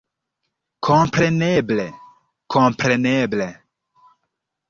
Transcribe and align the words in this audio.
Kompreneble, 0.87 1.85
kompreneble! 2.55 3.49